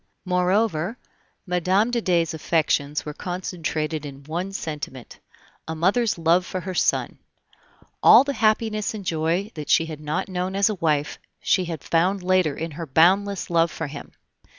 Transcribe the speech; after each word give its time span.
Moreover, 0.25 0.97
Mme. 1.45 1.91
de 1.91 2.01
Dey's 2.01 2.33
affections 2.33 3.05
were 3.05 3.13
concentrated 3.13 4.03
in 4.03 4.23
one 4.23 4.51
sentiment 4.51 5.19
a 5.67 5.75
mother's 5.75 6.17
love 6.17 6.43
for 6.43 6.61
her 6.61 6.73
son. 6.73 7.19
All 8.01 8.23
the 8.23 8.33
happiness 8.33 8.95
and 8.95 9.05
joy 9.05 9.51
that 9.53 9.69
she 9.69 9.85
had 9.85 9.99
not 9.99 10.27
known 10.27 10.55
as 10.55 10.69
a 10.69 10.73
wife, 10.81 11.19
she 11.39 11.65
had 11.65 11.83
found 11.83 12.23
later 12.23 12.55
in 12.57 12.71
her 12.71 12.87
boundless 12.87 13.51
love 13.51 13.69
for 13.69 13.85
him. 13.85 14.13